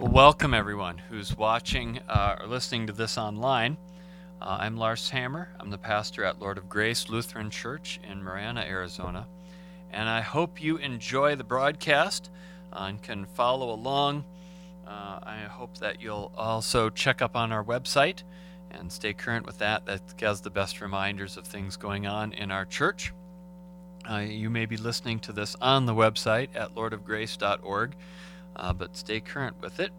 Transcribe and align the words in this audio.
Well, 0.00 0.12
welcome 0.12 0.54
everyone 0.54 0.96
who's 0.96 1.36
watching 1.36 2.00
uh, 2.08 2.36
or 2.40 2.46
listening 2.46 2.86
to 2.86 2.92
this 2.94 3.18
online. 3.18 3.76
Uh, 4.40 4.56
I'm 4.60 4.78
Lars 4.78 5.10
Hammer. 5.10 5.50
I'm 5.60 5.68
the 5.68 5.76
pastor 5.76 6.24
at 6.24 6.40
Lord 6.40 6.56
of 6.56 6.70
Grace 6.70 7.10
Lutheran 7.10 7.50
Church 7.50 8.00
in 8.10 8.22
Marana, 8.22 8.62
Arizona. 8.62 9.26
And 9.90 10.08
I 10.08 10.22
hope 10.22 10.62
you 10.62 10.78
enjoy 10.78 11.36
the 11.36 11.44
broadcast 11.44 12.30
uh, 12.72 12.86
and 12.88 13.02
can 13.02 13.26
follow 13.26 13.74
along. 13.74 14.24
Uh, 14.86 15.18
I 15.22 15.40
hope 15.50 15.76
that 15.80 16.00
you'll 16.00 16.32
also 16.34 16.88
check 16.88 17.20
up 17.20 17.36
on 17.36 17.52
our 17.52 17.62
website 17.62 18.22
and 18.70 18.90
stay 18.90 19.12
current 19.12 19.44
with 19.44 19.58
that. 19.58 19.84
That 19.84 20.00
has 20.22 20.40
the 20.40 20.48
best 20.48 20.80
reminders 20.80 21.36
of 21.36 21.44
things 21.44 21.76
going 21.76 22.06
on 22.06 22.32
in 22.32 22.50
our 22.50 22.64
church. 22.64 23.12
Uh, 24.10 24.20
you 24.20 24.48
may 24.48 24.64
be 24.64 24.78
listening 24.78 25.18
to 25.20 25.32
this 25.32 25.56
on 25.60 25.84
the 25.84 25.94
website 25.94 26.48
at 26.54 26.74
lordofgrace.org 26.74 27.96
uh, 28.56 28.72
but 28.72 28.96
stay 28.96 29.20
current 29.20 29.56
with 29.60 29.80
it. 29.80 29.92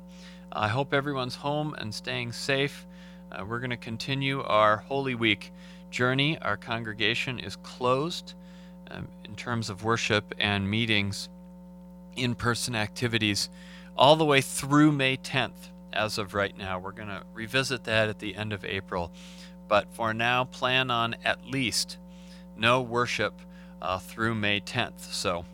I 0.52 0.68
hope 0.68 0.94
everyone's 0.94 1.36
home 1.36 1.74
and 1.78 1.94
staying 1.94 2.34
safe. 2.34 2.86
Uh, 3.32 3.46
we're 3.46 3.60
going 3.60 3.70
to 3.70 3.78
continue 3.78 4.42
our 4.42 4.78
Holy 4.78 5.16
Week 5.16 5.52
journey. 5.90 6.38
Our 6.40 6.58
congregation 6.58 7.40
is 7.40 7.56
closed 7.58 8.34
um, 8.90 9.08
in 9.24 9.36
terms 9.36 9.70
of 9.70 9.84
worship 9.84 10.34
and 10.38 10.70
meetings, 10.70 11.30
in 12.16 12.36
person 12.36 12.76
activities, 12.76 13.50
all 13.96 14.16
the 14.16 14.26
way 14.26 14.42
through 14.42 14.92
May 14.92 15.18
10th 15.18 15.70
as 15.94 16.18
of 16.18 16.34
right 16.34 16.58
now. 16.58 16.80
We're 16.80 16.92
going 16.92 17.08
to 17.10 17.24
revisit 17.34 17.84
that 17.86 18.10
at 18.10 18.20
the 18.20 18.36
end 18.36 18.54
of 18.54 18.66
April. 18.66 19.12
But 19.68 19.88
for 19.94 20.14
now, 20.14 20.44
plan 20.46 20.92
on 20.92 21.16
at 21.24 21.46
least 21.46 21.98
no 22.58 22.82
worship 22.82 23.34
uh, 23.82 24.00
through 24.00 24.36
May 24.36 24.60
10th. 24.60 25.00
So, 25.12 25.46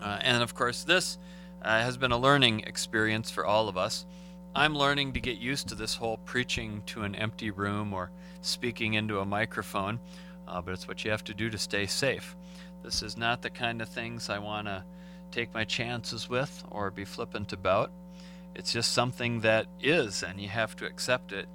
uh, 0.00 0.18
and 0.22 0.42
of 0.42 0.54
course, 0.54 0.84
this 0.84 1.18
uh, 1.62 1.80
has 1.80 1.96
been 1.96 2.12
a 2.12 2.18
learning 2.18 2.60
experience 2.60 3.30
for 3.30 3.44
all 3.44 3.68
of 3.68 3.76
us. 3.76 4.06
I'm 4.54 4.76
learning 4.76 5.12
to 5.12 5.20
get 5.20 5.38
used 5.38 5.68
to 5.68 5.74
this 5.74 5.94
whole 5.94 6.18
preaching 6.18 6.82
to 6.86 7.02
an 7.02 7.14
empty 7.14 7.50
room 7.50 7.92
or 7.92 8.10
speaking 8.40 8.94
into 8.94 9.20
a 9.20 9.24
microphone, 9.24 10.00
uh, 10.46 10.60
but 10.60 10.74
it's 10.74 10.88
what 10.88 11.04
you 11.04 11.10
have 11.10 11.24
to 11.24 11.34
do 11.34 11.50
to 11.50 11.58
stay 11.58 11.86
safe. 11.86 12.36
This 12.82 13.02
is 13.02 13.16
not 13.16 13.42
the 13.42 13.50
kind 13.50 13.82
of 13.82 13.88
things 13.88 14.30
I 14.30 14.38
want 14.38 14.66
to 14.66 14.84
take 15.30 15.52
my 15.52 15.64
chances 15.64 16.28
with 16.28 16.64
or 16.70 16.90
be 16.90 17.04
flippant 17.04 17.52
about. 17.52 17.90
It's 18.54 18.72
just 18.72 18.92
something 18.92 19.40
that 19.40 19.66
is, 19.80 20.22
and 20.22 20.40
you 20.40 20.48
have 20.48 20.74
to 20.76 20.86
accept 20.86 21.32
it, 21.32 21.46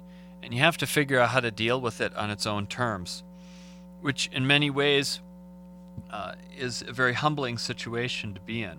and 0.42 0.54
you 0.54 0.60
have 0.60 0.76
to 0.78 0.86
figure 0.86 1.18
out 1.18 1.30
how 1.30 1.40
to 1.40 1.50
deal 1.50 1.80
with 1.80 2.00
it 2.00 2.14
on 2.14 2.30
its 2.30 2.46
own 2.46 2.66
terms, 2.66 3.24
which 4.00 4.30
in 4.32 4.46
many 4.46 4.70
ways 4.70 5.20
uh, 6.10 6.34
is 6.56 6.82
a 6.82 6.92
very 6.92 7.14
humbling 7.14 7.58
situation 7.58 8.34
to 8.34 8.40
be 8.40 8.62
in. 8.62 8.78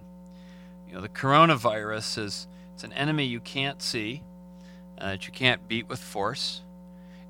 Know, 0.95 1.01
the 1.01 1.09
coronavirus 1.09 2.17
is 2.19 2.47
it's 2.73 2.85
an 2.85 2.93
enemy 2.93 3.25
you 3.25 3.41
can't 3.41 3.81
see, 3.81 4.23
uh, 4.97 5.07
that 5.07 5.27
you 5.27 5.33
can't 5.33 5.67
beat 5.67 5.89
with 5.89 5.99
force. 5.99 6.61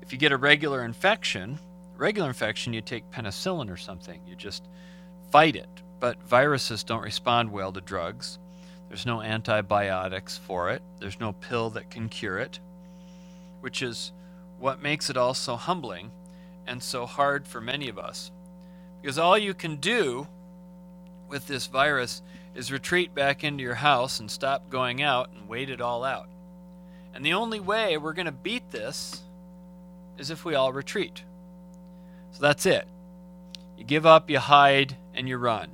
If 0.00 0.12
you 0.12 0.18
get 0.18 0.30
a 0.30 0.36
regular 0.36 0.84
infection, 0.84 1.58
regular 1.96 2.28
infection, 2.28 2.72
you 2.72 2.80
take 2.80 3.10
penicillin 3.10 3.68
or 3.68 3.76
something. 3.76 4.20
You 4.24 4.36
just 4.36 4.68
fight 5.32 5.56
it. 5.56 5.68
But 5.98 6.22
viruses 6.22 6.84
don't 6.84 7.02
respond 7.02 7.50
well 7.50 7.72
to 7.72 7.80
drugs. 7.80 8.38
There's 8.88 9.04
no 9.04 9.20
antibiotics 9.20 10.38
for 10.38 10.70
it. 10.70 10.80
There's 11.00 11.18
no 11.18 11.32
pill 11.32 11.70
that 11.70 11.90
can 11.90 12.08
cure 12.08 12.38
it, 12.38 12.60
which 13.62 13.82
is 13.82 14.12
what 14.60 14.80
makes 14.80 15.10
it 15.10 15.16
all 15.16 15.34
so 15.34 15.56
humbling 15.56 16.12
and 16.68 16.80
so 16.80 17.04
hard 17.04 17.48
for 17.48 17.60
many 17.60 17.88
of 17.88 17.98
us. 17.98 18.30
Because 19.02 19.18
all 19.18 19.36
you 19.36 19.54
can 19.54 19.76
do 19.76 20.28
with 21.36 21.48
this 21.48 21.66
virus 21.66 22.22
is 22.54 22.72
retreat 22.72 23.14
back 23.14 23.44
into 23.44 23.62
your 23.62 23.74
house 23.74 24.20
and 24.20 24.30
stop 24.30 24.70
going 24.70 25.02
out 25.02 25.28
and 25.34 25.46
wait 25.46 25.68
it 25.68 25.82
all 25.82 26.02
out. 26.02 26.30
And 27.12 27.26
the 27.26 27.34
only 27.34 27.60
way 27.60 27.98
we're 27.98 28.14
going 28.14 28.24
to 28.24 28.32
beat 28.32 28.70
this 28.70 29.20
is 30.16 30.30
if 30.30 30.46
we 30.46 30.54
all 30.54 30.72
retreat. 30.72 31.24
So 32.32 32.40
that's 32.40 32.64
it. 32.64 32.88
You 33.76 33.84
give 33.84 34.06
up, 34.06 34.30
you 34.30 34.38
hide, 34.38 34.96
and 35.12 35.28
you 35.28 35.36
run. 35.36 35.72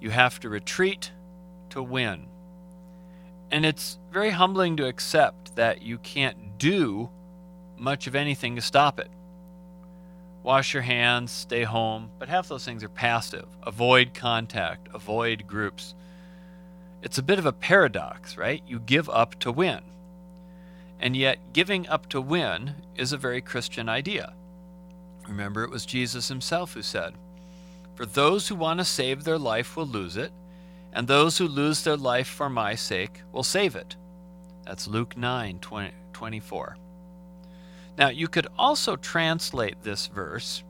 You 0.00 0.08
have 0.08 0.40
to 0.40 0.48
retreat 0.48 1.10
to 1.68 1.82
win. 1.82 2.28
And 3.50 3.66
it's 3.66 3.98
very 4.10 4.30
humbling 4.30 4.78
to 4.78 4.86
accept 4.86 5.56
that 5.56 5.82
you 5.82 5.98
can't 5.98 6.56
do 6.56 7.10
much 7.76 8.06
of 8.06 8.14
anything 8.14 8.56
to 8.56 8.62
stop 8.62 8.98
it. 8.98 9.10
Wash 10.42 10.72
your 10.72 10.82
hands, 10.82 11.30
stay 11.30 11.64
home, 11.64 12.10
but 12.18 12.28
half 12.28 12.48
those 12.48 12.64
things 12.64 12.82
are 12.82 12.88
passive. 12.88 13.46
Avoid 13.62 14.14
contact, 14.14 14.88
avoid 14.94 15.46
groups. 15.46 15.94
It's 17.02 17.18
a 17.18 17.22
bit 17.22 17.38
of 17.38 17.46
a 17.46 17.52
paradox, 17.52 18.36
right? 18.36 18.62
You 18.66 18.78
give 18.78 19.08
up 19.10 19.38
to 19.40 19.52
win. 19.52 19.80
And 20.98 21.16
yet, 21.16 21.38
giving 21.52 21.88
up 21.88 22.08
to 22.10 22.20
win 22.20 22.74
is 22.96 23.12
a 23.12 23.18
very 23.18 23.40
Christian 23.40 23.88
idea. 23.88 24.34
Remember, 25.28 25.62
it 25.62 25.70
was 25.70 25.86
Jesus 25.86 26.28
himself 26.28 26.74
who 26.74 26.82
said, 26.82 27.14
For 27.94 28.04
those 28.04 28.48
who 28.48 28.54
want 28.54 28.80
to 28.80 28.84
save 28.84 29.24
their 29.24 29.38
life 29.38 29.76
will 29.76 29.86
lose 29.86 30.16
it, 30.16 30.32
and 30.92 31.06
those 31.06 31.38
who 31.38 31.46
lose 31.46 31.84
their 31.84 31.96
life 31.96 32.26
for 32.26 32.50
my 32.50 32.74
sake 32.74 33.22
will 33.32 33.42
save 33.42 33.76
it. 33.76 33.96
That's 34.64 34.88
Luke 34.88 35.16
9 35.16 35.58
20, 35.60 35.92
24. 36.12 36.76
Now, 38.00 38.08
you 38.08 38.28
could 38.28 38.46
also 38.58 38.96
translate 38.96 39.82
this 39.82 40.06
verse, 40.06 40.64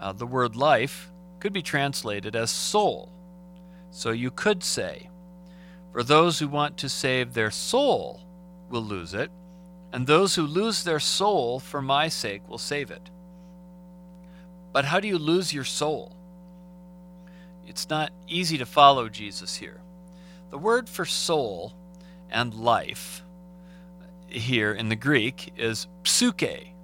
uh, 0.00 0.12
the 0.12 0.26
word 0.26 0.56
life 0.56 1.12
could 1.38 1.52
be 1.52 1.62
translated 1.62 2.34
as 2.34 2.50
soul. 2.50 3.08
So 3.92 4.10
you 4.10 4.32
could 4.32 4.64
say, 4.64 5.10
For 5.92 6.02
those 6.02 6.40
who 6.40 6.48
want 6.48 6.76
to 6.78 6.88
save 6.88 7.34
their 7.34 7.52
soul 7.52 8.20
will 8.68 8.82
lose 8.82 9.14
it, 9.14 9.30
and 9.92 10.08
those 10.08 10.34
who 10.34 10.42
lose 10.42 10.82
their 10.82 10.98
soul 10.98 11.60
for 11.60 11.80
my 11.80 12.08
sake 12.08 12.48
will 12.48 12.58
save 12.58 12.90
it. 12.90 13.10
But 14.72 14.86
how 14.86 14.98
do 14.98 15.06
you 15.06 15.18
lose 15.18 15.54
your 15.54 15.62
soul? 15.62 16.16
It's 17.64 17.88
not 17.88 18.10
easy 18.26 18.58
to 18.58 18.66
follow 18.66 19.08
Jesus 19.08 19.54
here. 19.54 19.80
The 20.50 20.58
word 20.58 20.88
for 20.88 21.04
soul 21.04 21.74
and 22.28 22.52
life 22.52 23.23
here 24.34 24.72
in 24.72 24.88
the 24.88 24.96
Greek 24.96 25.52
is 25.56 25.86
psyche. 26.04 26.74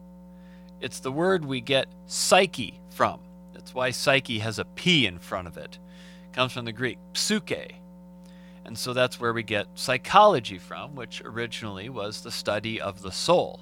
It's 0.80 1.00
the 1.00 1.12
word 1.12 1.44
we 1.44 1.60
get 1.60 1.88
psyche 2.06 2.80
from. 2.90 3.20
That's 3.52 3.74
why 3.74 3.90
psyche 3.90 4.38
has 4.38 4.58
a 4.58 4.64
P 4.64 5.06
in 5.06 5.18
front 5.18 5.46
of 5.46 5.56
it. 5.56 5.78
It 6.24 6.34
comes 6.34 6.52
from 6.52 6.64
the 6.64 6.72
Greek 6.72 6.98
psyche. 7.12 7.76
And 8.64 8.78
so 8.78 8.92
that's 8.92 9.18
where 9.18 9.32
we 9.32 9.42
get 9.42 9.66
psychology 9.74 10.58
from, 10.58 10.94
which 10.94 11.22
originally 11.24 11.88
was 11.88 12.20
the 12.22 12.30
study 12.30 12.80
of 12.80 13.02
the 13.02 13.12
soul. 13.12 13.60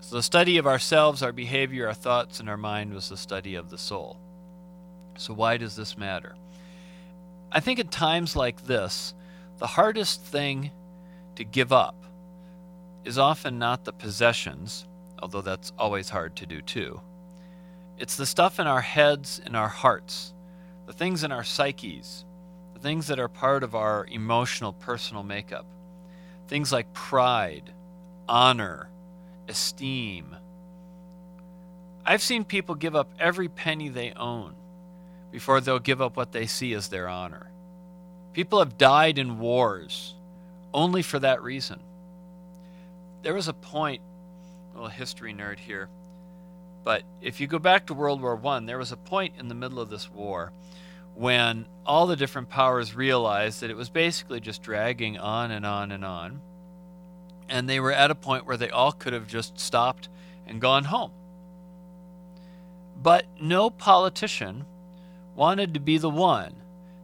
So 0.00 0.16
the 0.16 0.22
study 0.22 0.58
of 0.58 0.66
ourselves, 0.66 1.22
our 1.22 1.32
behavior, 1.32 1.88
our 1.88 1.94
thoughts, 1.94 2.38
and 2.38 2.48
our 2.48 2.56
mind 2.56 2.92
was 2.92 3.08
the 3.08 3.16
study 3.16 3.54
of 3.54 3.70
the 3.70 3.78
soul. 3.78 4.18
So 5.16 5.34
why 5.34 5.56
does 5.56 5.76
this 5.76 5.96
matter? 5.96 6.36
I 7.50 7.60
think 7.60 7.78
at 7.78 7.90
times 7.90 8.36
like 8.36 8.66
this, 8.66 9.14
the 9.58 9.66
hardest 9.66 10.22
thing 10.22 10.70
to 11.36 11.44
give 11.44 11.72
up 11.72 12.05
is 13.06 13.18
often 13.18 13.56
not 13.58 13.84
the 13.84 13.92
possessions, 13.92 14.84
although 15.22 15.40
that's 15.40 15.72
always 15.78 16.10
hard 16.10 16.34
to 16.36 16.44
do 16.44 16.60
too. 16.60 17.00
It's 17.98 18.16
the 18.16 18.26
stuff 18.26 18.58
in 18.58 18.66
our 18.66 18.80
heads 18.80 19.40
and 19.44 19.56
our 19.56 19.68
hearts, 19.68 20.34
the 20.86 20.92
things 20.92 21.22
in 21.22 21.30
our 21.30 21.44
psyches, 21.44 22.24
the 22.74 22.80
things 22.80 23.06
that 23.06 23.20
are 23.20 23.28
part 23.28 23.62
of 23.62 23.76
our 23.76 24.06
emotional, 24.10 24.72
personal 24.72 25.22
makeup. 25.22 25.66
Things 26.48 26.72
like 26.72 26.92
pride, 26.92 27.72
honor, 28.28 28.90
esteem. 29.48 30.36
I've 32.04 32.22
seen 32.22 32.44
people 32.44 32.74
give 32.74 32.96
up 32.96 33.08
every 33.18 33.48
penny 33.48 33.88
they 33.88 34.12
own 34.12 34.54
before 35.30 35.60
they'll 35.60 35.78
give 35.78 36.02
up 36.02 36.16
what 36.16 36.32
they 36.32 36.46
see 36.46 36.72
as 36.74 36.88
their 36.88 37.08
honor. 37.08 37.50
People 38.32 38.58
have 38.58 38.76
died 38.76 39.18
in 39.18 39.38
wars 39.38 40.14
only 40.74 41.02
for 41.02 41.18
that 41.20 41.42
reason 41.42 41.80
there 43.22 43.34
was 43.34 43.48
a 43.48 43.52
point, 43.52 44.02
a 44.72 44.74
little 44.74 44.88
history 44.88 45.34
nerd 45.34 45.58
here, 45.58 45.88
but 46.84 47.02
if 47.20 47.40
you 47.40 47.46
go 47.46 47.58
back 47.58 47.86
to 47.86 47.94
World 47.94 48.20
War 48.22 48.36
One, 48.36 48.66
there 48.66 48.78
was 48.78 48.92
a 48.92 48.96
point 48.96 49.34
in 49.38 49.48
the 49.48 49.54
middle 49.54 49.80
of 49.80 49.90
this 49.90 50.10
war 50.10 50.52
when 51.16 51.66
all 51.86 52.06
the 52.06 52.14
different 52.14 52.48
powers 52.48 52.94
realized 52.94 53.60
that 53.60 53.70
it 53.70 53.76
was 53.76 53.88
basically 53.88 54.38
just 54.38 54.62
dragging 54.62 55.18
on 55.18 55.50
and 55.50 55.64
on 55.64 55.90
and 55.90 56.04
on. 56.04 56.40
And 57.48 57.68
they 57.68 57.80
were 57.80 57.92
at 57.92 58.10
a 58.10 58.14
point 58.14 58.46
where 58.46 58.56
they 58.56 58.68
all 58.68 58.92
could 58.92 59.14
have 59.14 59.26
just 59.26 59.58
stopped 59.58 60.08
and 60.46 60.60
gone 60.60 60.84
home. 60.84 61.10
But 63.02 63.26
no 63.40 63.70
politician 63.70 64.66
wanted 65.34 65.74
to 65.74 65.80
be 65.80 65.98
the 65.98 66.10
one 66.10 66.54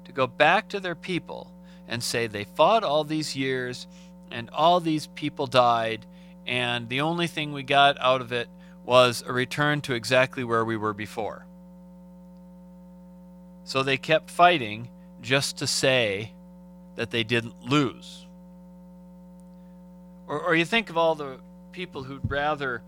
to 0.04 0.12
go 0.12 0.26
back 0.26 0.68
to 0.68 0.80
their 0.80 0.94
people 0.94 1.50
and 1.88 2.02
say 2.02 2.26
they 2.26 2.44
fought 2.44 2.84
all 2.84 3.04
these 3.04 3.34
years 3.34 3.86
and 4.32 4.50
all 4.50 4.80
these 4.80 5.06
people 5.08 5.46
died 5.46 6.06
and 6.46 6.88
the 6.88 7.00
only 7.00 7.26
thing 7.26 7.52
we 7.52 7.62
got 7.62 8.00
out 8.00 8.20
of 8.20 8.32
it 8.32 8.48
was 8.84 9.22
a 9.26 9.32
return 9.32 9.80
to 9.82 9.94
exactly 9.94 10.42
where 10.42 10.64
we 10.64 10.76
were 10.76 10.94
before. 10.94 11.46
So 13.64 13.82
they 13.82 13.96
kept 13.96 14.30
fighting 14.30 14.88
just 15.20 15.58
to 15.58 15.66
say 15.66 16.32
that 16.96 17.10
they 17.10 17.22
didn't 17.22 17.62
lose. 17.62 18.26
Or, 20.26 20.40
or 20.40 20.54
you 20.54 20.64
think 20.64 20.90
of 20.90 20.96
all 20.96 21.14
the 21.14 21.38
people 21.70 22.02
who'd 22.02 22.28
rather 22.28 22.82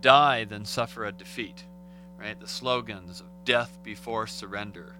die 0.00 0.44
than 0.44 0.64
suffer 0.64 1.06
a 1.06 1.12
defeat, 1.12 1.64
right? 2.18 2.38
The 2.38 2.48
slogans 2.48 3.20
of 3.20 3.26
death 3.44 3.78
before 3.82 4.26
surrender. 4.26 4.96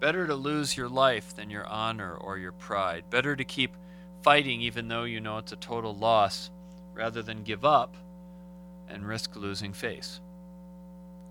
Better 0.00 0.26
to 0.26 0.34
lose 0.34 0.76
your 0.76 0.88
life 0.88 1.34
than 1.34 1.48
your 1.48 1.66
honor 1.66 2.14
or 2.14 2.38
your 2.38 2.52
pride. 2.52 3.04
Better 3.08 3.36
to 3.36 3.44
keep 3.44 3.76
fighting 4.28 4.60
even 4.60 4.88
though 4.88 5.04
you 5.04 5.20
know 5.22 5.38
it's 5.38 5.52
a 5.52 5.56
total 5.56 5.96
loss 5.96 6.50
rather 6.92 7.22
than 7.22 7.42
give 7.42 7.64
up 7.64 7.96
and 8.86 9.08
risk 9.08 9.34
losing 9.34 9.72
face. 9.72 10.20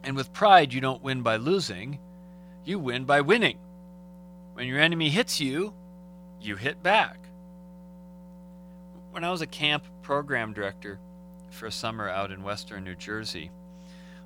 And 0.03 0.15
with 0.15 0.33
pride, 0.33 0.73
you 0.73 0.81
don't 0.81 1.03
win 1.03 1.21
by 1.21 1.35
losing, 1.35 1.99
you 2.65 2.79
win 2.79 3.05
by 3.05 3.21
winning. 3.21 3.59
When 4.53 4.65
your 4.65 4.79
enemy 4.79 5.09
hits 5.09 5.39
you, 5.39 5.75
you 6.41 6.55
hit 6.55 6.81
back. 6.81 7.19
When 9.11 9.23
I 9.23 9.29
was 9.29 9.41
a 9.41 9.47
camp 9.47 9.83
program 10.01 10.51
director 10.51 10.97
for 11.51 11.67
a 11.67 11.71
summer 11.71 12.09
out 12.09 12.31
in 12.31 12.41
western 12.41 12.83
New 12.83 12.95
Jersey, 12.95 13.51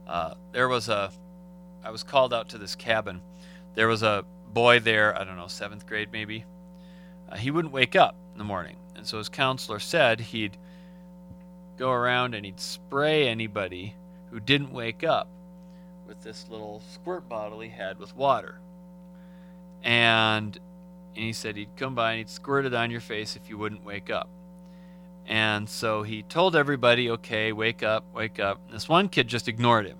uh, 0.07 0.35
there 0.53 0.69
was 0.69 0.87
a, 0.87 1.11
I 1.83 1.91
was 1.91 2.03
called 2.03 2.33
out 2.33 2.47
to 2.47 2.57
this 2.57 2.75
cabin. 2.75 3.19
There 3.75 3.89
was 3.89 4.01
a 4.01 4.23
boy 4.53 4.79
there, 4.79 5.13
I 5.19 5.25
don't 5.25 5.35
know, 5.35 5.47
seventh 5.47 5.85
grade 5.85 6.13
maybe. 6.13 6.45
Uh, 7.31 7.37
he 7.37 7.51
wouldn't 7.51 7.73
wake 7.73 7.95
up 7.95 8.15
in 8.33 8.37
the 8.37 8.43
morning. 8.43 8.75
And 8.95 9.07
so 9.07 9.17
his 9.17 9.29
counselor 9.29 9.79
said 9.79 10.19
he'd 10.19 10.57
go 11.77 11.91
around 11.91 12.35
and 12.35 12.45
he'd 12.45 12.59
spray 12.59 13.27
anybody 13.27 13.95
who 14.29 14.39
didn't 14.39 14.71
wake 14.71 15.03
up 15.03 15.27
with 16.07 16.21
this 16.21 16.47
little 16.49 16.81
squirt 16.93 17.27
bottle 17.29 17.59
he 17.61 17.69
had 17.69 17.97
with 17.97 18.15
water. 18.15 18.59
And, 19.83 20.57
and 21.15 21.25
he 21.25 21.33
said 21.33 21.55
he'd 21.55 21.75
come 21.77 21.95
by 21.95 22.11
and 22.11 22.17
he'd 22.19 22.29
squirt 22.29 22.65
it 22.65 22.73
on 22.73 22.91
your 22.91 23.01
face 23.01 23.35
if 23.35 23.49
you 23.49 23.57
wouldn't 23.57 23.85
wake 23.85 24.09
up. 24.09 24.29
And 25.25 25.69
so 25.69 26.03
he 26.03 26.23
told 26.23 26.55
everybody, 26.55 27.09
okay, 27.11 27.51
wake 27.51 27.83
up, 27.83 28.03
wake 28.13 28.39
up. 28.39 28.59
And 28.65 28.75
this 28.75 28.89
one 28.89 29.07
kid 29.07 29.27
just 29.27 29.47
ignored 29.47 29.85
him. 29.85 29.97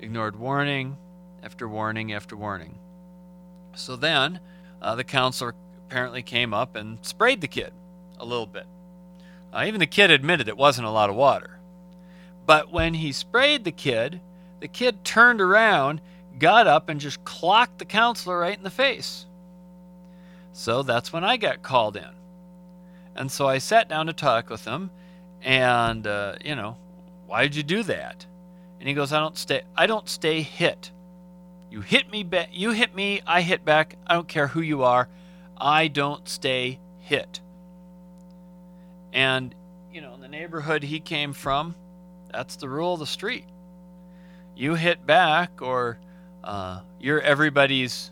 Ignored 0.00 0.36
warning 0.36 0.98
after 1.42 1.68
warning 1.68 2.12
after 2.12 2.36
warning. 2.36 2.78
So 3.74 3.96
then 3.96 4.40
uh, 4.82 4.94
the 4.94 5.04
counselor 5.04 5.54
apparently 5.88 6.22
came 6.22 6.52
up 6.52 6.76
and 6.76 6.98
sprayed 7.00 7.40
the 7.40 7.48
kid 7.48 7.72
a 8.18 8.24
little 8.24 8.46
bit. 8.46 8.66
Uh, 9.52 9.64
even 9.66 9.80
the 9.80 9.86
kid 9.86 10.10
admitted 10.10 10.46
it 10.46 10.56
wasn't 10.56 10.86
a 10.86 10.90
lot 10.90 11.08
of 11.08 11.16
water. 11.16 11.58
But 12.44 12.70
when 12.70 12.92
he 12.94 13.10
sprayed 13.10 13.64
the 13.64 13.72
kid, 13.72 14.20
the 14.60 14.68
kid 14.68 15.02
turned 15.02 15.40
around, 15.40 16.02
got 16.38 16.66
up, 16.66 16.90
and 16.90 17.00
just 17.00 17.24
clocked 17.24 17.78
the 17.78 17.86
counselor 17.86 18.38
right 18.38 18.56
in 18.56 18.64
the 18.64 18.70
face. 18.70 19.24
So 20.52 20.82
that's 20.82 21.10
when 21.12 21.24
I 21.24 21.38
got 21.38 21.62
called 21.62 21.96
in. 21.96 22.10
And 23.14 23.32
so 23.32 23.48
I 23.48 23.58
sat 23.58 23.88
down 23.88 24.06
to 24.06 24.12
talk 24.12 24.50
with 24.50 24.66
him, 24.66 24.90
and 25.42 26.06
uh, 26.06 26.34
you 26.44 26.54
know, 26.54 26.76
why 27.26 27.42
did 27.44 27.56
you 27.56 27.62
do 27.62 27.82
that? 27.84 28.26
And 28.78 28.88
he 28.88 28.94
goes, 28.94 29.12
I 29.12 29.20
don't 29.20 29.38
stay. 29.38 29.62
I 29.74 29.86
don't 29.86 30.08
stay 30.08 30.42
hit. 30.42 30.90
You 31.70 31.80
hit 31.80 32.10
me 32.10 32.24
back. 32.24 32.50
You 32.52 32.72
hit 32.72 32.94
me. 32.94 33.22
I 33.26 33.40
hit 33.40 33.64
back. 33.64 33.96
I 34.06 34.14
don't 34.14 34.28
care 34.28 34.48
who 34.48 34.60
you 34.60 34.82
are. 34.82 35.08
I 35.60 35.88
don't 35.88 36.28
stay 36.28 36.78
hit. 37.00 37.40
And 39.12 39.54
you 39.92 40.00
know, 40.00 40.14
in 40.14 40.20
the 40.20 40.28
neighborhood 40.28 40.82
he 40.82 41.00
came 41.00 41.32
from, 41.32 41.74
that's 42.30 42.56
the 42.56 42.68
rule 42.68 42.94
of 42.94 43.00
the 43.00 43.06
street. 43.06 43.44
You 44.54 44.74
hit 44.74 45.06
back, 45.06 45.62
or 45.62 45.98
uh, 46.44 46.80
you're 47.00 47.20
everybody's 47.20 48.10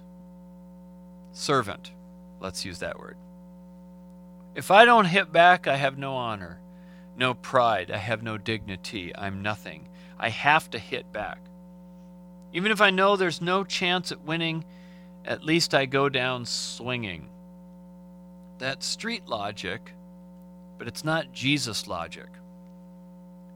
servant. 1.32 1.92
Let's 2.40 2.64
use 2.64 2.78
that 2.78 2.98
word. 2.98 3.16
If 4.54 4.70
I 4.70 4.84
don't 4.84 5.04
hit 5.04 5.32
back, 5.32 5.66
I 5.66 5.76
have 5.76 5.98
no 5.98 6.14
honor, 6.14 6.60
no 7.16 7.34
pride, 7.34 7.90
I 7.90 7.98
have 7.98 8.22
no 8.22 8.38
dignity, 8.38 9.14
I'm 9.14 9.42
nothing. 9.42 9.88
I 10.18 10.30
have 10.30 10.70
to 10.70 10.78
hit 10.78 11.12
back. 11.12 11.38
Even 12.52 12.72
if 12.72 12.80
I 12.80 12.90
know 12.90 13.16
there's 13.16 13.42
no 13.42 13.64
chance 13.64 14.10
at 14.10 14.22
winning, 14.22 14.64
at 15.26 15.44
least 15.44 15.74
I 15.74 15.84
go 15.84 16.08
down 16.08 16.46
swinging. 16.46 17.28
That's 18.58 18.86
street 18.86 19.26
logic, 19.26 19.92
but 20.78 20.88
it's 20.88 21.04
not 21.04 21.32
Jesus 21.32 21.86
logic. 21.86 22.28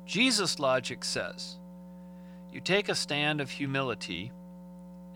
Jesus 0.07 0.59
logic 0.59 1.05
says 1.05 1.57
you 2.53 2.61
take 2.61 2.89
a 2.89 2.95
stand 2.95 3.41
of 3.41 3.49
humility, 3.51 4.33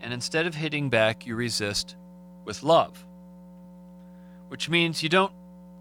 and 0.01 0.13
instead 0.13 0.47
of 0.47 0.55
hitting 0.55 0.89
back, 0.89 1.27
you 1.27 1.35
resist 1.35 1.95
with 2.45 2.63
love, 2.63 3.05
which 4.47 4.69
means 4.69 5.03
you 5.03 5.09
don't 5.09 5.33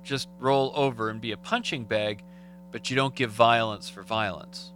just 0.03 0.29
roll 0.39 0.73
over 0.75 1.11
and 1.11 1.21
be 1.21 1.33
a 1.33 1.37
punching 1.37 1.85
bag, 1.85 2.23
but 2.73 2.91
you 2.91 2.97
don't 2.97 3.15
give 3.15 3.31
violence 3.31 3.89
for 3.89 4.03
violence. 4.03 4.73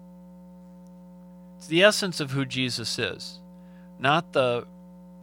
It's 1.57 1.67
the 1.67 1.83
essence 1.83 2.21
of 2.21 2.31
who 2.31 2.45
Jesus 2.45 2.99
is, 2.99 3.41
not 3.99 4.33
the 4.33 4.67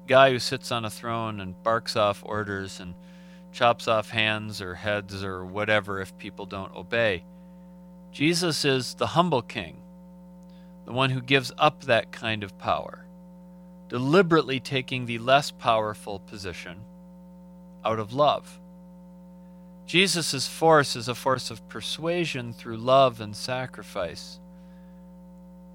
guy 0.08 0.31
who 0.31 0.40
sits 0.40 0.72
on 0.72 0.84
a 0.84 0.90
throne 0.90 1.40
and 1.40 1.63
barks 1.63 1.96
off 1.96 2.22
orders 2.25 2.80
and 2.80 2.94
chops 3.56 3.88
off 3.88 4.10
hands 4.10 4.62
or 4.62 4.75
heads 4.75 5.24
or 5.24 5.46
whatever 5.46 6.02
if 6.02 6.18
people 6.18 6.46
don't 6.46 6.75
obey. 6.75 7.24
Jesus 8.12 8.66
is 8.66 8.96
the 8.96 9.07
humble 9.07 9.42
king, 9.42 9.78
the 10.86 10.92
one 10.92 11.10
who 11.10 11.22
gives 11.22 11.54
up 11.57 11.86
that 11.86 12.12
kind 12.12 12.44
of 12.44 12.57
power, 12.60 13.06
deliberately 13.88 14.60
taking 14.60 15.06
the 15.06 15.19
less 15.19 15.52
powerful 15.52 16.19
position 16.19 16.81
out 17.86 17.98
of 17.98 18.13
love. 18.13 18.60
Jesus' 19.86 20.48
force 20.48 20.98
is 20.98 21.08
a 21.08 21.16
force 21.16 21.50
of 21.50 21.68
persuasion 21.69 22.51
through 22.51 22.78
love 22.78 23.22
and 23.22 23.36
sacrifice, 23.36 24.38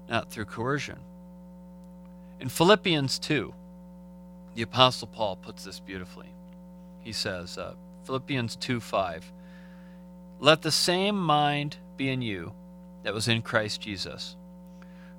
not 0.07 0.29
through 0.29 0.45
coercion. 0.45 0.99
In 2.39 2.49
Philippians 2.49 3.17
2, 3.17 3.53
the 4.53 4.61
Apostle 4.61 5.07
Paul 5.07 5.35
puts 5.37 5.63
this 5.63 5.79
beautifully. 5.79 6.27
He 7.01 7.11
says, 7.11 7.57
uh, 7.57 7.73
Philippians 8.03 8.55
2 8.55 8.79
5, 8.79 9.31
Let 10.39 10.61
the 10.61 10.71
same 10.71 11.19
mind 11.19 11.77
be 11.97 12.09
in 12.09 12.21
you 12.21 12.53
that 13.03 13.13
was 13.13 13.27
in 13.27 13.41
Christ 13.41 13.81
Jesus, 13.81 14.35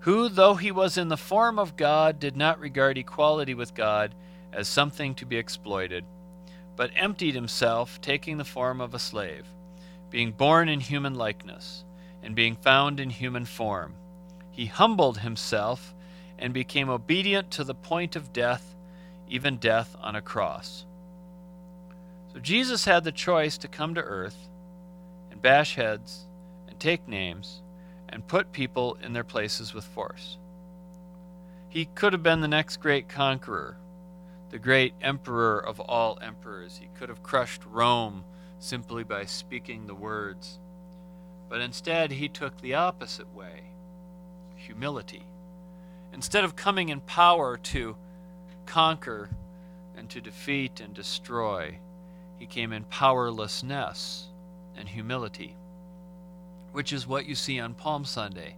who, 0.00 0.28
though 0.28 0.54
he 0.54 0.70
was 0.70 0.96
in 0.96 1.08
the 1.08 1.16
form 1.16 1.58
of 1.58 1.76
God, 1.76 2.18
did 2.18 2.36
not 2.36 2.60
regard 2.60 2.98
equality 2.98 3.54
with 3.54 3.74
God 3.74 4.14
as 4.52 4.68
something 4.68 5.14
to 5.16 5.26
be 5.26 5.36
exploited 5.36 6.04
but 6.76 6.90
emptied 6.96 7.34
himself, 7.34 8.00
taking 8.00 8.38
the 8.38 8.44
form 8.44 8.80
of 8.80 8.94
a 8.94 8.98
slave, 8.98 9.46
being 10.10 10.32
born 10.32 10.68
in 10.68 10.80
human 10.80 11.14
likeness, 11.14 11.84
and 12.22 12.34
being 12.34 12.56
found 12.56 13.00
in 13.00 13.10
human 13.10 13.44
form. 13.44 13.94
He 14.50 14.66
humbled 14.66 15.18
himself 15.18 15.94
and 16.38 16.52
became 16.52 16.88
obedient 16.88 17.50
to 17.52 17.64
the 17.64 17.74
point 17.74 18.16
of 18.16 18.32
death, 18.32 18.74
even 19.28 19.56
death 19.56 19.96
on 20.00 20.16
a 20.16 20.22
cross. 20.22 20.84
So 22.32 22.40
Jesus 22.40 22.84
had 22.84 23.04
the 23.04 23.12
choice 23.12 23.58
to 23.58 23.68
come 23.68 23.94
to 23.94 24.02
earth 24.02 24.48
and 25.30 25.40
bash 25.42 25.74
heads 25.74 26.26
and 26.68 26.78
take 26.80 27.06
names 27.06 27.62
and 28.08 28.26
put 28.26 28.52
people 28.52 28.96
in 29.02 29.12
their 29.12 29.24
places 29.24 29.74
with 29.74 29.84
force. 29.84 30.38
He 31.68 31.86
could 31.86 32.12
have 32.12 32.22
been 32.22 32.40
the 32.40 32.48
next 32.48 32.78
great 32.78 33.08
conqueror 33.08 33.76
the 34.52 34.58
great 34.58 34.92
emperor 35.00 35.58
of 35.58 35.80
all 35.80 36.18
emperors. 36.20 36.76
He 36.76 36.88
could 36.98 37.08
have 37.08 37.22
crushed 37.22 37.62
Rome 37.64 38.22
simply 38.58 39.02
by 39.02 39.24
speaking 39.24 39.86
the 39.86 39.94
words. 39.94 40.58
But 41.48 41.62
instead, 41.62 42.12
he 42.12 42.28
took 42.28 42.60
the 42.60 42.74
opposite 42.74 43.34
way 43.34 43.62
humility. 44.56 45.26
Instead 46.12 46.44
of 46.44 46.54
coming 46.54 46.90
in 46.90 47.00
power 47.00 47.56
to 47.56 47.96
conquer 48.66 49.30
and 49.96 50.08
to 50.10 50.20
defeat 50.20 50.80
and 50.80 50.94
destroy, 50.94 51.78
he 52.42 52.46
came 52.48 52.72
in 52.72 52.82
powerlessness 52.82 54.26
and 54.76 54.88
humility, 54.88 55.54
which 56.72 56.92
is 56.92 57.06
what 57.06 57.24
you 57.24 57.36
see 57.36 57.60
on 57.60 57.72
Palm 57.72 58.04
Sunday 58.04 58.56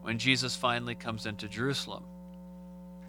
when 0.00 0.16
Jesus 0.16 0.56
finally 0.56 0.94
comes 0.94 1.26
into 1.26 1.46
Jerusalem. 1.46 2.04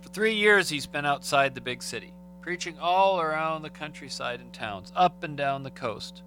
For 0.01 0.09
three 0.09 0.33
years, 0.33 0.67
he's 0.67 0.87
been 0.87 1.05
outside 1.05 1.55
the 1.55 1.61
big 1.61 1.81
city 1.81 2.11
preaching 2.41 2.77
all 2.81 3.21
around 3.21 3.61
the 3.61 3.69
countryside 3.69 4.41
and 4.41 4.51
towns, 4.51 4.91
up 4.93 5.23
and 5.23 5.37
down 5.37 5.63
the 5.63 5.71
coast. 5.71 6.21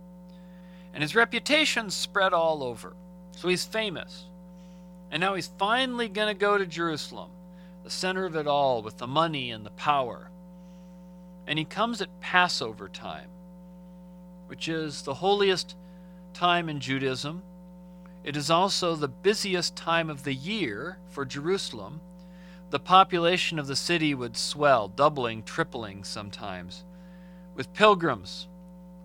And 0.95 1.03
his 1.03 1.15
reputation 1.15 1.91
spread 1.91 2.33
all 2.33 2.63
over. 2.63 2.97
So 3.33 3.49
he's 3.49 3.67
famous. 3.67 4.25
And 5.11 5.21
now 5.21 5.35
he's 5.35 5.51
finally 5.59 6.09
going 6.09 6.29
to 6.29 6.41
go 6.41 6.57
to 6.57 6.65
Jerusalem, 6.65 7.29
the 7.85 7.91
center 7.91 8.25
of 8.25 8.37
it 8.37 8.47
all, 8.47 8.81
with 8.81 8.97
the 8.97 9.07
money 9.07 9.51
and 9.51 9.67
the 9.67 9.71
power. 9.71 10.31
And 11.47 11.59
he 11.59 11.67
comes 11.67 12.01
at 12.01 12.21
Passover 12.23 12.89
time, 12.89 13.29
which 14.53 14.69
is 14.69 15.01
the 15.01 15.15
holiest 15.15 15.75
time 16.35 16.69
in 16.69 16.79
Judaism. 16.79 17.43
It 18.23 18.37
is 18.37 18.51
also 18.51 18.95
the 18.95 19.09
busiest 19.09 19.77
time 19.77 20.11
of 20.11 20.25
the 20.25 20.35
year 20.35 20.99
for 21.09 21.25
Jerusalem 21.25 22.03
the 22.69 22.79
population 22.79 23.59
of 23.59 23.67
the 23.67 23.75
city 23.75 24.15
would 24.15 24.37
swell, 24.37 24.89
doubling, 24.89 25.43
tripling 25.43 26.05
sometimes, 26.05 26.85
with 27.55 27.73
pilgrims 27.73 28.47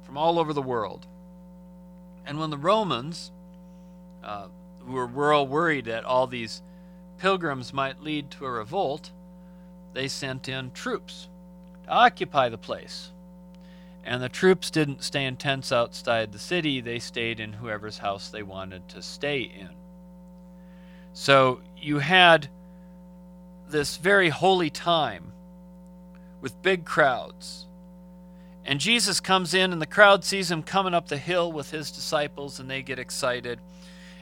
from 0.04 0.18
all 0.18 0.38
over 0.38 0.52
the 0.52 0.62
world. 0.62 1.08
And 2.26 2.38
when 2.42 2.50
the 2.50 2.58
Romans, 2.58 3.32
uh, 4.26 4.48
who 4.86 4.92
were, 4.92 5.44
worried 5.46 5.86
that 5.86 6.04
all 6.04 6.28
these 6.28 6.62
pilgrims 7.20 7.72
might 7.72 8.04
lead 8.04 8.32
to 8.32 8.46
a 8.46 8.52
revolt, 8.52 9.12
they 9.94 10.10
sent 10.10 10.50
in 10.50 10.72
troops 10.72 11.30
to 11.86 11.90
occupy 11.90 12.50
the 12.50 12.58
place. 12.58 13.12
And 14.08 14.24
the 14.24 14.30
troops 14.30 14.72
didn't 14.72 15.04
stay 15.04 15.26
in 15.26 15.36
tents 15.36 15.70
outside 15.70 16.32
the 16.32 16.40
city, 16.40 16.80
they 16.80 16.98
stayed 16.98 17.42
in 17.42 17.52
whoever's 17.52 17.98
house 17.98 18.30
they 18.30 18.42
wanted 18.42 18.88
to 18.90 19.02
stay 19.02 19.42
in. 19.42 19.70
So 21.12 21.60
you 21.78 22.00
had 22.00 22.48
this 23.70 23.98
very 23.98 24.30
holy 24.30 24.70
time 24.70 25.34
with 26.40 26.62
big 26.62 26.86
crowds. 26.86 27.66
And 28.64 28.80
Jesus 28.80 29.20
comes 29.20 29.54
in, 29.54 29.74
and 29.74 29.82
the 29.82 29.86
crowd 29.86 30.24
sees 30.24 30.50
him 30.50 30.64
coming 30.64 30.94
up 30.94 31.10
the 31.10 31.18
hill 31.18 31.52
with 31.52 31.72
his 31.72 31.92
disciples, 31.92 32.62
and 32.62 32.70
they 32.70 32.82
get 32.82 33.00
excited, 33.00 33.60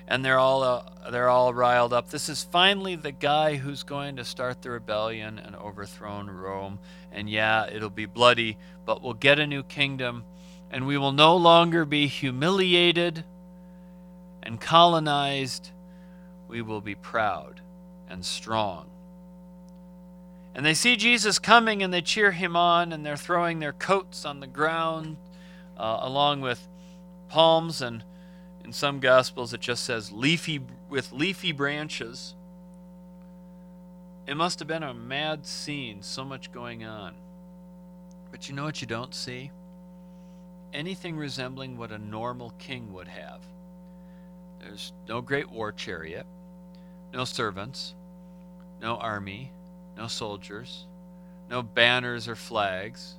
and 0.07 0.24
they're 0.24 0.39
all 0.39 0.63
uh, 0.63 0.83
they're 1.12 1.29
all 1.29 1.53
riled 1.53 1.93
up. 1.93 2.09
This 2.09 2.29
is 2.29 2.43
finally 2.43 2.95
the 2.95 3.12
guy 3.12 3.55
who's 3.55 3.83
going 3.83 4.15
to 4.17 4.25
start 4.25 4.62
the 4.62 4.71
rebellion 4.71 5.39
and 5.39 5.55
overthrow 5.55 6.21
Rome. 6.24 6.79
And 7.12 7.29
yeah, 7.29 7.67
it'll 7.67 7.89
be 7.89 8.05
bloody, 8.05 8.57
but 8.85 9.01
we'll 9.01 9.13
get 9.13 9.39
a 9.39 9.47
new 9.47 9.63
kingdom, 9.63 10.24
and 10.69 10.85
we 10.85 10.97
will 10.97 11.12
no 11.12 11.35
longer 11.35 11.85
be 11.85 12.07
humiliated 12.07 13.24
and 14.43 14.62
colonized 14.62 15.71
we 16.47 16.62
will 16.62 16.81
be 16.81 16.95
proud 16.95 17.62
and 18.09 18.24
strong. 18.24 18.88
And 20.53 20.65
they 20.65 20.74
see 20.74 20.95
Jesus 20.95 21.39
coming 21.39 21.83
and 21.83 21.93
they 21.93 22.01
cheer 22.01 22.31
him 22.31 22.55
on 22.55 22.93
and 22.93 23.05
they're 23.05 23.17
throwing 23.17 23.59
their 23.59 23.74
coats 23.74 24.24
on 24.24 24.39
the 24.39 24.47
ground 24.47 25.17
uh, 25.77 26.00
along 26.01 26.41
with 26.41 26.65
palms 27.27 27.81
and 27.81 28.03
in 28.65 28.74
some 28.74 29.00
gospels 29.00 29.53
it 29.53 29.62
just 29.62 29.84
says 29.84 30.12
leafy 30.12 30.60
with 30.89 31.12
leafy 31.12 31.51
branches. 31.51 32.34
It 34.27 34.36
must 34.36 34.57
have 34.57 34.67
been 34.67 34.84
a 34.84 34.93
mad 34.93 35.45
scene, 35.45 36.01
so 36.01 36.25
much 36.25 36.51
going 36.51 36.84
on. 36.84 37.13
But 38.31 38.50
you 38.50 38.55
know 38.55 38.63
what 38.63 38.81
you 38.81 38.88
don't 38.88 39.13
see? 39.13 39.51
Anything 40.74 41.15
resembling 41.15 41.77
what 41.77 41.91
a 41.91 42.00
normal 42.00 42.53
king 42.57 42.91
would 42.93 43.07
have. 43.07 43.41
There's 44.60 44.93
no 45.07 45.22
great 45.22 45.50
war 45.50 45.72
chariot 45.72 46.25
no 47.13 47.24
servants, 47.24 47.93
no 48.81 48.98
army, 48.98 49.50
no 49.95 50.07
soldiers, 50.07 50.86
no 51.50 51.63
banners 51.63 52.27
or 52.27 52.36
flags. 52.36 53.15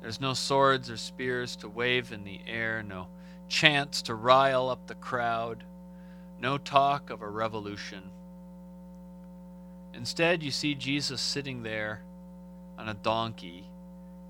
There's 0.00 0.20
no 0.20 0.34
swords 0.34 0.90
or 0.90 0.96
spears 0.96 1.54
to 1.56 1.68
wave 1.68 2.10
in 2.10 2.24
the 2.24 2.40
air, 2.48 2.82
no 2.82 3.06
chants 3.52 4.00
to 4.00 4.14
rile 4.14 4.70
up 4.70 4.86
the 4.86 4.94
crowd, 4.94 5.62
no 6.40 6.56
talk 6.56 7.10
of 7.10 7.20
a 7.20 7.28
revolution. 7.28 8.02
Instead, 9.92 10.42
you 10.42 10.50
see 10.50 10.74
Jesus 10.74 11.20
sitting 11.20 11.62
there 11.62 12.02
on 12.78 12.88
a 12.88 12.94
donkey, 12.94 13.64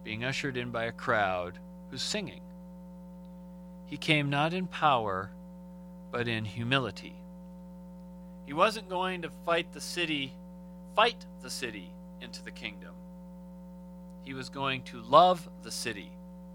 being 0.02 0.24
ushered 0.24 0.56
in 0.56 0.70
by 0.70 0.84
a 0.84 0.92
crowd 0.92 1.60
who's 1.88 2.02
singing. 2.02 2.40
He 3.86 3.96
came 3.96 4.28
not 4.28 4.52
in 4.52 4.66
power, 4.66 5.30
but 6.10 6.26
in 6.26 6.44
humility. 6.44 7.14
He 8.44 8.52
wasn't 8.52 8.88
going 8.88 9.22
to 9.22 9.30
fight 9.46 9.72
the 9.72 9.80
city, 9.80 10.32
fight 10.96 11.24
the 11.42 11.50
city 11.50 11.92
into 12.20 12.42
the 12.42 12.50
kingdom. 12.50 12.94
He 14.24 14.34
was 14.34 14.48
going 14.48 14.82
to 14.84 15.00
love 15.00 15.48
the 15.62 15.70
city 15.70 16.10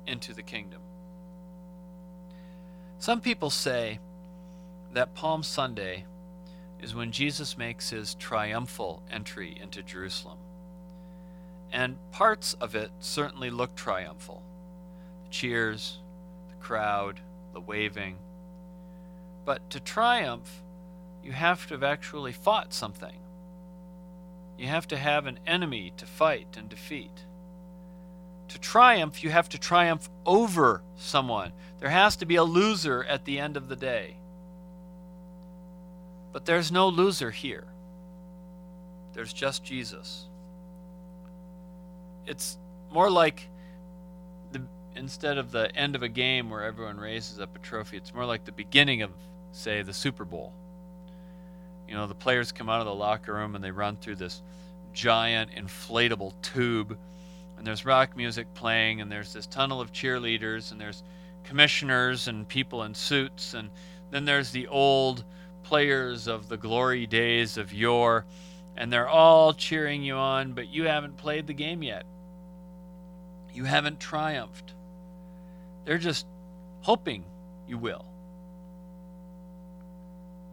into 0.05 0.33
the 0.33 0.43
kingdom. 0.43 0.81
Some 2.99 3.21
people 3.21 3.49
say 3.49 3.99
that 4.93 5.13
Palm 5.13 5.43
Sunday 5.43 6.05
is 6.81 6.95
when 6.95 7.11
Jesus 7.11 7.57
makes 7.57 7.89
his 7.89 8.15
triumphal 8.15 9.03
entry 9.11 9.57
into 9.61 9.83
Jerusalem. 9.83 10.37
And 11.71 11.97
parts 12.11 12.53
of 12.53 12.75
it 12.75 12.91
certainly 12.99 13.49
look 13.49 13.75
triumphal 13.75 14.43
the 15.23 15.29
cheers, 15.29 15.99
the 16.49 16.63
crowd, 16.63 17.19
the 17.53 17.59
waving. 17.59 18.17
But 19.45 19.69
to 19.71 19.79
triumph 19.79 20.61
you 21.23 21.33
have 21.33 21.67
to 21.67 21.73
have 21.73 21.83
actually 21.83 22.31
fought 22.31 22.73
something. 22.73 23.17
You 24.57 24.67
have 24.67 24.87
to 24.87 24.97
have 24.97 25.25
an 25.25 25.39
enemy 25.45 25.91
to 25.97 26.05
fight 26.05 26.55
and 26.57 26.69
defeat. 26.69 27.25
To 28.49 28.59
triumph, 28.59 29.23
you 29.23 29.29
have 29.29 29.49
to 29.49 29.57
triumph 29.57 30.09
over 30.25 30.81
someone. 30.95 31.51
There 31.79 31.89
has 31.89 32.15
to 32.17 32.25
be 32.25 32.35
a 32.35 32.43
loser 32.43 33.03
at 33.03 33.25
the 33.25 33.39
end 33.39 33.57
of 33.57 33.67
the 33.67 33.75
day. 33.75 34.15
But 36.31 36.45
there's 36.45 36.71
no 36.71 36.87
loser 36.87 37.31
here. 37.31 37.65
There's 39.13 39.33
just 39.33 39.63
Jesus. 39.63 40.25
It's 42.25 42.57
more 42.91 43.09
like 43.09 43.47
the 44.51 44.61
instead 44.95 45.37
of 45.37 45.51
the 45.51 45.75
end 45.75 45.95
of 45.95 46.03
a 46.03 46.09
game 46.09 46.49
where 46.49 46.63
everyone 46.63 46.97
raises 46.97 47.39
up 47.39 47.55
a 47.55 47.59
trophy, 47.59 47.97
it's 47.97 48.13
more 48.13 48.25
like 48.25 48.45
the 48.45 48.51
beginning 48.51 49.01
of, 49.01 49.11
say, 49.51 49.81
the 49.81 49.93
Super 49.93 50.25
Bowl 50.25 50.53
you 51.87 51.95
know, 51.95 52.07
the 52.07 52.15
players 52.15 52.51
come 52.51 52.69
out 52.69 52.81
of 52.81 52.85
the 52.85 52.93
locker 52.93 53.33
room 53.33 53.55
and 53.55 53.63
they 53.63 53.71
run 53.71 53.95
through 53.95 54.15
this 54.15 54.41
giant 54.93 55.51
inflatable 55.51 56.33
tube, 56.41 56.97
and 57.57 57.65
there's 57.65 57.85
rock 57.85 58.15
music 58.15 58.47
playing, 58.53 59.01
and 59.01 59.11
there's 59.11 59.33
this 59.33 59.47
tunnel 59.47 59.81
of 59.81 59.91
cheerleaders, 59.91 60.71
and 60.71 60.79
there's 60.79 61.03
commissioners 61.43 62.27
and 62.27 62.47
people 62.47 62.83
in 62.83 62.93
suits, 62.93 63.53
and 63.53 63.69
then 64.11 64.25
there's 64.25 64.51
the 64.51 64.67
old 64.67 65.23
players 65.63 66.27
of 66.27 66.49
the 66.49 66.57
glory 66.57 67.05
days 67.05 67.57
of 67.57 67.73
yore, 67.73 68.25
and 68.75 68.93
they're 68.93 69.09
all 69.09 69.53
cheering 69.53 70.03
you 70.03 70.15
on, 70.15 70.53
but 70.53 70.67
you 70.67 70.83
haven't 70.83 71.17
played 71.17 71.47
the 71.47 71.53
game 71.53 71.81
yet. 71.81 72.05
You 73.53 73.63
haven't 73.63 73.99
triumphed. 73.99 74.73
They're 75.85 75.97
just 75.97 76.27
hoping 76.81 77.23
you 77.67 77.77
will. 77.77 78.05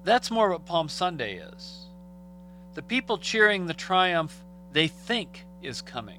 That's 0.05 0.31
more 0.31 0.51
what 0.51 0.67
Palm 0.67 0.89
Sunday 0.89 1.37
is. 1.37 1.87
The 2.75 2.83
people 2.83 3.19
cheering 3.19 3.67
the 3.67 3.75
triumph 3.75 4.43
they 4.73 4.89
think 4.89 5.45
is 5.63 5.81
coming. 5.81 6.19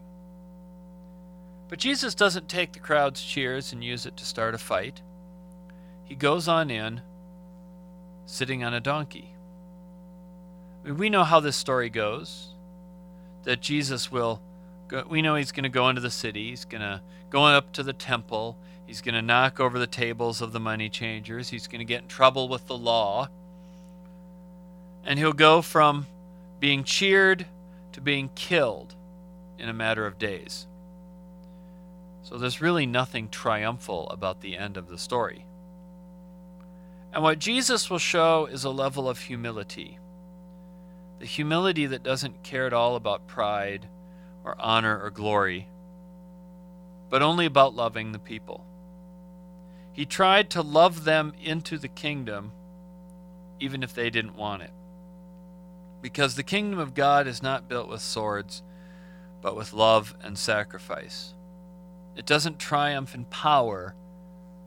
But 1.67 1.79
Jesus 1.79 2.15
doesn't 2.15 2.47
take 2.47 2.73
the 2.73 2.79
crowd's 2.79 3.23
cheers 3.23 3.73
and 3.73 3.83
use 3.83 4.05
it 4.05 4.15
to 4.17 4.25
start 4.25 4.53
a 4.53 4.57
fight. 4.57 5.01
He 6.03 6.15
goes 6.15 6.47
on 6.47 6.69
in, 6.69 7.01
sitting 8.25 8.63
on 8.63 8.73
a 8.73 8.79
donkey. 8.79 9.33
We 10.83 11.09
know 11.09 11.23
how 11.23 11.39
this 11.39 11.55
story 11.55 11.89
goes 11.89 12.49
that 13.43 13.61
Jesus 13.61 14.11
will 14.11 14.41
go, 14.87 15.03
we 15.07 15.21
know 15.21 15.35
he's 15.35 15.51
going 15.51 15.63
to 15.63 15.69
go 15.69 15.89
into 15.89 16.01
the 16.01 16.11
city, 16.11 16.49
he's 16.49 16.65
going 16.65 16.81
to 16.81 17.01
go 17.29 17.45
up 17.45 17.71
to 17.73 17.83
the 17.83 17.93
temple, 17.93 18.57
he's 18.85 19.01
going 19.01 19.15
to 19.15 19.21
knock 19.21 19.59
over 19.59 19.79
the 19.79 19.87
tables 19.87 20.41
of 20.41 20.51
the 20.51 20.59
money 20.59 20.89
changers, 20.89 21.49
he's 21.49 21.67
going 21.67 21.79
to 21.79 21.85
get 21.85 22.03
in 22.03 22.07
trouble 22.07 22.47
with 22.47 22.67
the 22.67 22.77
law 22.77 23.29
and 25.05 25.19
he'll 25.19 25.33
go 25.33 25.61
from 25.61 26.07
being 26.59 26.83
cheered 26.83 27.45
to 27.93 28.01
being 28.01 28.29
killed 28.35 28.95
in 29.59 29.69
a 29.69 29.73
matter 29.73 30.05
of 30.05 30.17
days. 30.17 30.65
So 32.25 32.39
there's 32.39 32.59
really 32.59 32.87
nothing 32.87 33.29
triumphal 33.29 34.09
about 34.09 34.41
the 34.41 34.57
end 34.57 34.77
of 34.77 34.87
the 34.87 34.97
story. 34.97 35.45
And 37.13 37.21
what 37.21 37.37
Jesus 37.37 37.87
will 37.87 37.99
show 37.99 38.47
is 38.47 38.63
a 38.63 38.71
level 38.71 39.07
of 39.07 39.19
humility. 39.19 39.99
The 41.19 41.27
humility 41.27 41.85
that 41.85 42.01
doesn't 42.01 42.41
care 42.41 42.65
at 42.65 42.73
all 42.73 42.95
about 42.95 43.27
pride 43.27 43.87
or 44.43 44.55
honor 44.59 44.99
or 44.99 45.11
glory, 45.11 45.67
but 47.11 47.21
only 47.21 47.45
about 47.45 47.75
loving 47.75 48.11
the 48.11 48.17
people. 48.17 48.65
He 49.93 50.07
tried 50.07 50.49
to 50.49 50.63
love 50.63 51.03
them 51.03 51.31
into 51.39 51.77
the 51.77 51.87
kingdom 51.87 52.53
even 53.59 53.83
if 53.83 53.93
they 53.93 54.09
didn't 54.09 54.35
want 54.35 54.63
it. 54.63 54.71
Because 56.01 56.33
the 56.33 56.43
kingdom 56.43 56.79
of 56.79 56.95
God 56.95 57.27
is 57.27 57.43
not 57.43 57.69
built 57.69 57.87
with 57.87 58.01
swords, 58.01 58.63
but 59.43 59.55
with 59.55 59.73
love 59.73 60.15
and 60.23 60.39
sacrifice. 60.39 61.35
It 62.15 62.25
doesn't 62.25 62.59
triumph 62.59 63.13
in 63.13 63.25
power, 63.25 63.95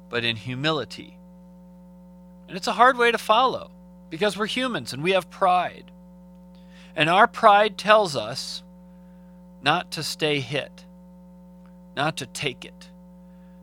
but 0.09 0.25
in 0.25 0.37
humility. 0.37 1.19
And 2.47 2.57
it's 2.57 2.67
a 2.67 2.73
hard 2.73 2.97
way 2.97 3.11
to 3.11 3.19
follow 3.19 3.71
because 4.11 4.37
we're 4.37 4.47
humans 4.47 4.93
and 4.93 5.03
we 5.03 5.13
have 5.13 5.31
pride. 5.31 5.91
And 6.97 7.09
our 7.09 7.27
pride 7.27 7.79
tells 7.79 8.17
us 8.17 8.63
not 9.63 9.91
to 9.93 10.03
stay 10.03 10.41
hit, 10.41 10.85
not 11.97 12.17
to 12.17 12.27
take 12.27 12.65
it, 12.65 12.89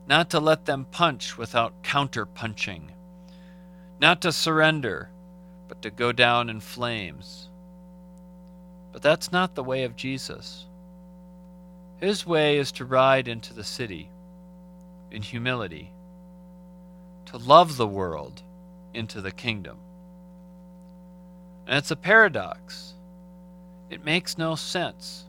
not 0.08 0.30
to 0.30 0.40
let 0.40 0.66
them 0.66 0.86
punch 0.92 1.38
without 1.38 1.84
counter 1.84 2.26
punching, 2.26 2.92
not 4.00 4.22
to 4.22 4.32
surrender, 4.32 5.10
but 5.68 5.82
to 5.82 5.90
go 5.90 6.12
down 6.12 6.50
in 6.50 6.60
flames. 6.60 7.50
But 8.92 9.02
that's 9.02 9.32
not 9.32 9.56
the 9.56 9.64
way 9.64 9.84
of 9.84 9.96
Jesus. 9.96 10.68
His 12.06 12.24
way 12.24 12.60
is 12.60 12.72
to 12.74 12.86
ride 12.86 13.28
into 13.28 13.52
the 13.52 13.64
city 13.64 14.12
in 15.10 15.24
humility, 15.24 15.92
to 17.26 17.38
love 17.38 17.78
the 17.78 17.88
world 17.88 18.44
into 18.94 19.22
the 19.22 19.32
kingdom. 19.32 19.80
And 21.66 21.80
it's 21.80 21.90
a 21.90 21.96
paradox. 21.96 22.94
It 23.90 24.06
makes 24.06 24.38
no 24.38 24.54
sense. 24.54 25.26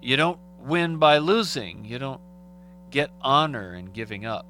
You 0.00 0.16
don't 0.16 0.38
win 0.58 0.96
by 0.96 1.18
losing, 1.18 1.84
you 1.84 1.98
don't 1.98 2.22
get 2.90 3.10
honor 3.20 3.74
in 3.74 3.92
giving 3.92 4.24
up, 4.24 4.46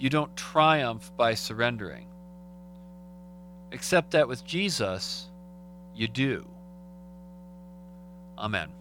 you 0.00 0.10
don't 0.10 0.36
triumph 0.36 1.12
by 1.16 1.34
surrendering. 1.34 2.08
Except 3.70 4.10
that 4.10 4.26
with 4.26 4.44
Jesus, 4.44 5.28
you 5.94 6.08
do. 6.08 6.48
Amen. 8.36 8.74